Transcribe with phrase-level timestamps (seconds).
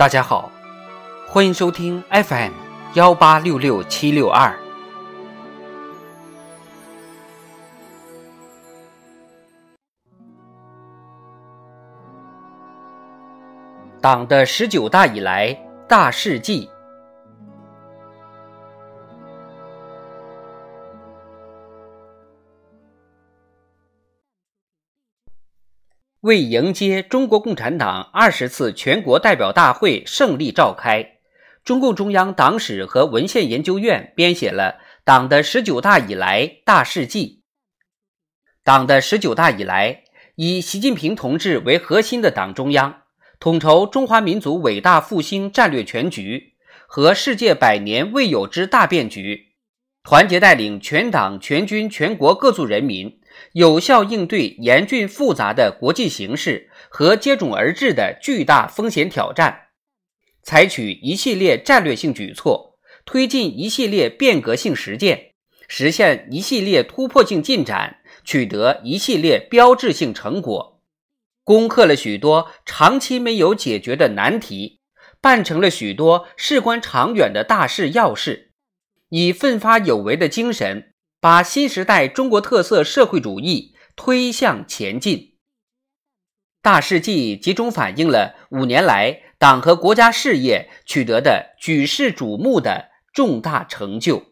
[0.00, 0.50] 大家好，
[1.28, 2.52] 欢迎收听 FM
[2.94, 4.58] 幺八六六七六二。
[14.00, 15.54] 党的十九大以来
[15.86, 16.66] 大事记。
[26.20, 31.12] 为迎接中国共产党二十次全国代表大会胜利召开，
[31.64, 37.42] 中共中央党史和文献研究院编写了《党的十九大以来大事记》。
[38.62, 40.02] 党的十九大以来，
[40.34, 43.04] 以习近平同志为核心的党中央，
[43.38, 46.52] 统筹中华民族伟大复兴战略全局
[46.86, 49.54] 和世界百年未有之大变局，
[50.02, 53.19] 团结带领全党全军全国各族人民。
[53.52, 59.68] 有效应对严峻复杂的国际形势和接踵而至的巨大风险挑战，
[60.42, 65.32] 采取一系列战略性举措，推进一系列变革性实践，
[65.68, 70.80] 实现一系列突破性进展，取得一系列标志性成果，
[71.44, 74.80] 攻克了许多长期没有解决的难题，
[75.20, 78.52] 办成了许多事关长远的大事要事，
[79.08, 80.89] 以奋发有为的精神。
[81.20, 85.36] 把新时代中国特色社会主义推向前进。
[86.62, 94.30] 大事记集中反映了五年来党和国家事业取得的举世瞩目的重大成就。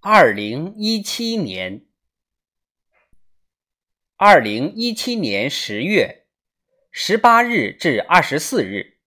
[0.00, 1.91] 二零一七年。
[4.24, 6.26] 二零一七年十月
[6.92, 8.98] 十八日至二十四日，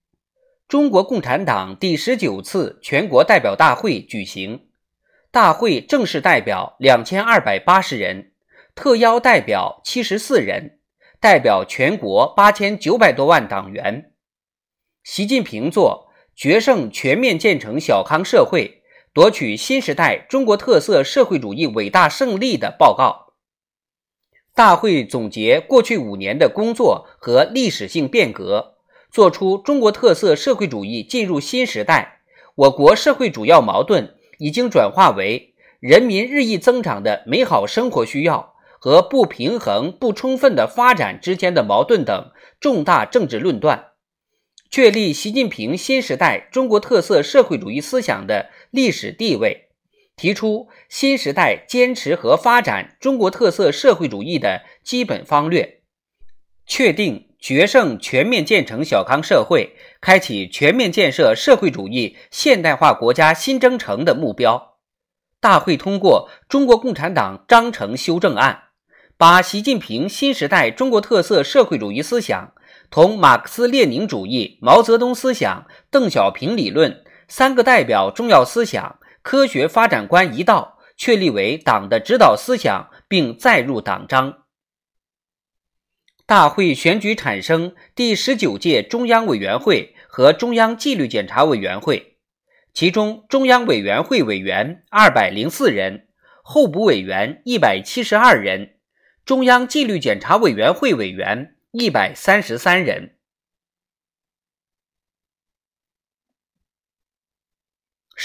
[0.67, 4.67] 中国共产党第十九次全国代表大会举行。
[5.31, 8.33] 大会正式代表两千二百八十人，
[8.75, 10.79] 特邀代表七十四人，
[11.21, 14.11] 代表全国八千九百多万党员。
[15.01, 18.81] 习近平作《决胜全面建成小康社会，
[19.13, 23.24] 夺取新时代中国特色社会主义伟大胜利》的报告。
[24.55, 28.75] 大会总结过去五年的工作和历史性变革，
[29.11, 32.21] 作出中国特色社会主义进入新时代，
[32.55, 43.87] 我国社会主要矛盾已经转化为人民日益增长的美好生活需要和不平衡不充分的发展之间的矛盾等重大政治论断，
[44.71, 49.64] 确立习近平新时代中国特色社会主义思想的历史地位。
[50.15, 55.81] 提出新时代坚持和发展中国特色社会主义的基本方略，
[56.65, 64.77] 确定决胜全面建成小康社会、开启全面建设社会主义现代化国家新征程的目标。
[65.41, 68.63] 大会通过《中国共产党章程修正案》，
[69.17, 72.53] 把习近平新时代中国特色社会主义思想
[72.89, 78.97] 同马克思列宁主义、毛泽东思想、邓小平理论三个代表重要思想。
[79.25, 84.43] 科学发展观一道确立为党的指导思想，并载入党章。
[86.27, 92.19] 大会选举产生第十九届中央委员会和中央纪律检查委员会，
[92.71, 96.07] 其中中央委员会委员二百零四人，
[96.43, 98.75] 候补委员一百七十二人，
[99.25, 103.14] 中央纪律检查委员会委员一百三十三人。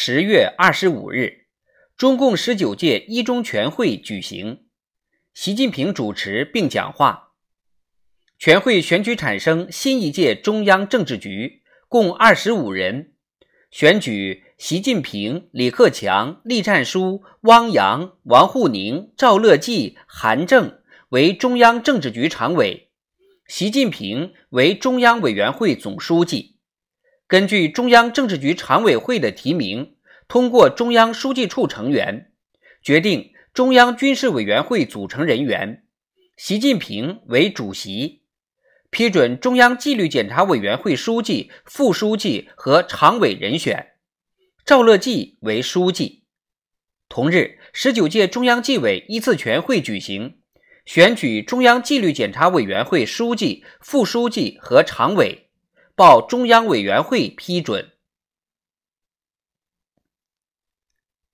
[0.02, 1.44] 十月二十五日，
[1.94, 4.60] 中共十九届一中全会举行，
[5.34, 7.34] 习近平主持并讲话。
[8.38, 13.12] 全会选举产生新一届中央政治局，共二十五人，
[13.70, 20.80] 选举习近平、李克强、栗战书、汪洋、王沪宁、赵乐际、韩正
[21.10, 22.88] 为中央政治局常委，
[23.46, 26.49] 习近平为中央委员会总书记。
[27.30, 29.94] 根据中央政治局常委会的提名，
[30.26, 32.32] 通过中央书记处成员，
[32.82, 35.84] 决定中央军事委员会组成人员，
[36.36, 38.22] 习近平为主席，
[38.90, 43.92] 批准中央纪律检查委员会书记、副书记和常委人选，
[44.66, 46.24] 赵乐际为书记。
[47.08, 50.38] 同日，十九届中央纪委一次全会举行，
[50.84, 55.49] 选举中央纪律检查委员会书记、副书记和常委。
[56.00, 57.90] 报中央委员会批准。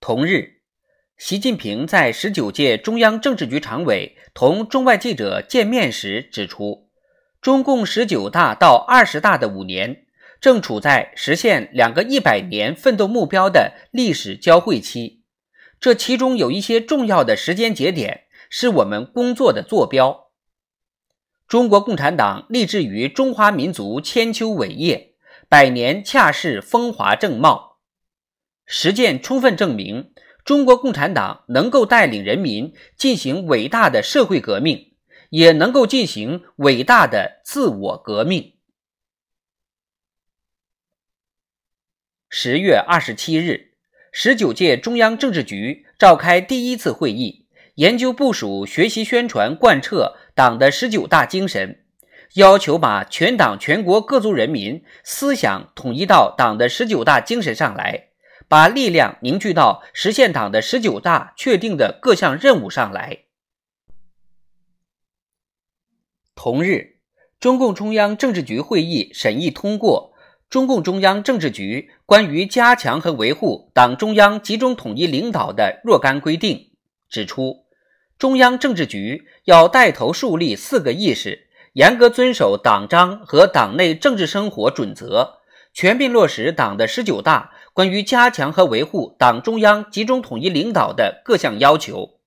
[0.00, 0.62] 同日，
[1.16, 6.90] 习近平在十九届中央政治局常委同中外记者见面时指出，
[7.40, 10.04] 中共十九大到二十大的五年，
[10.40, 15.22] 正处在实现两个一百年奋斗目标的历史交汇期。
[15.78, 20.25] 这其中有一些重要的时间节点是我们工作的坐标。
[21.48, 25.14] 中国共产党立志于中华民族千秋伟业，
[25.48, 27.78] 百年恰是风华正茂。
[28.66, 30.12] 实践充分证明，
[30.44, 34.96] 中国共产党能够带领人民进行伟大的社会革命，
[35.30, 38.54] 也能够进行伟大的自我革命。
[42.28, 43.74] 十月二十七日。
[44.10, 51.82] 十九届中央政治局召开第一次会议，研究部署、学习、宣传、贯彻党的十九大精神，
[52.34, 58.08] 要求把全党全国各族人民思想统一到党的十九大精神上来，
[58.46, 63.20] 把力量凝聚到实现党的十九大确定的各项任务上来。
[66.34, 66.98] 同日，
[67.40, 70.12] 中共中央政治局会议审议通过。
[70.48, 76.70] 中共中央政治局关于加强和维护党中央集中统一领导的若干规定
[77.08, 77.65] 指出，
[78.18, 85.40] 中央政治局要带头树立四个意识，严格遵守党章和党内政治生活准则，
[85.74, 92.18] 全面落实党的十九大关于加强和维护党中央集中统一领导的各项要求，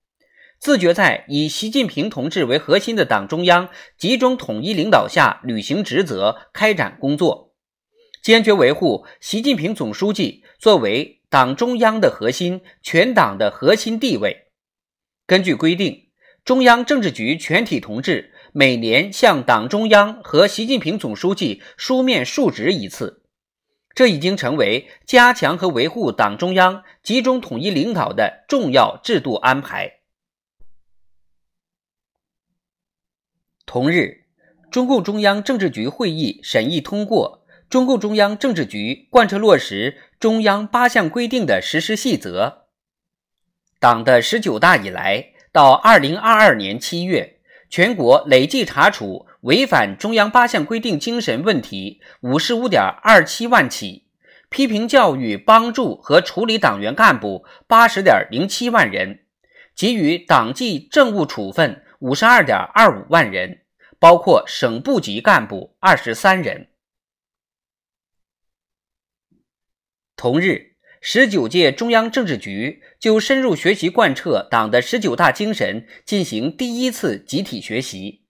[0.60, 7.50] 自觉在以习近平同志为核心的党中央集中统一领导下履行职责、开展工作。
[8.22, 14.49] 坚决维护习近平总书记作为党中央的核心、全党的核心地位。
[15.30, 16.08] 根据规定，
[16.44, 23.22] 中央政治局全体同志每年向党中央和习近平总书记书面述职一次，
[23.94, 30.00] 这已经成为加强和维护党中央集中统一领导的重要制度安排。
[33.64, 34.24] 同日，
[34.72, 37.46] 中共中央政治局会议审议通过。
[37.68, 42.59] 中共中央政治局贯彻落实中央八项规定的实施细则。
[43.80, 47.40] 党的十九大以来，到二零二二年七月，
[47.70, 54.04] 全国累计查处违反中央八项规定精神问题五十五点二七万起，
[54.50, 59.20] 批评教育、帮助和处理党员干部八十点零七万人，
[59.74, 63.62] 给予党纪政务处分五十二点二五万人，
[63.98, 66.66] 包括省部级干部二十三人。
[70.16, 78.26] 同日，十九届中央政治局就深入学习贯彻党的十九大精神进行第一次集体学习。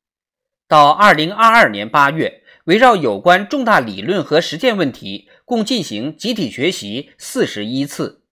[0.69, 8.23] 到二零二二年八月，围绕有关重大理论和实践问题，共进行集体学习四十一次。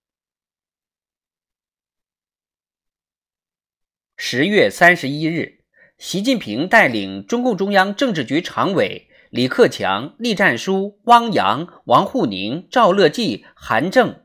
[4.16, 5.64] 十月三十一日，
[5.98, 9.06] 习近平带领中共中央政治局常委。
[9.30, 14.24] 李克强、栗战书、汪洋、王沪宁、赵乐际、韩正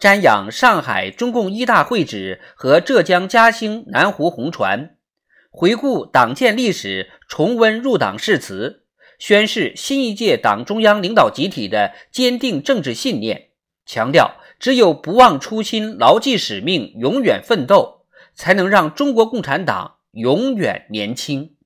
[0.00, 4.94] 瞻仰上海中共一大会址和浙江嘉兴南湖红船，
[5.50, 8.84] 回顾党建历史，重温入党誓词，
[9.18, 13.48] 宣示新一届党中央领导集体的坚定政治信念，
[13.84, 18.02] 强调只有不忘初心、牢记使命、永远奋斗，
[18.36, 21.56] 才能让中国共产党永远年轻。